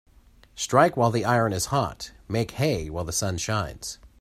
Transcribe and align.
Strike 0.55 0.97
while 0.97 1.11
the 1.11 1.23
iron 1.25 1.53
is 1.53 1.67
hot 1.67 2.09
Make 2.27 2.53
hay 2.53 2.89
while 2.89 3.03
the 3.03 3.11
sun 3.11 3.37
shines. 3.37 3.99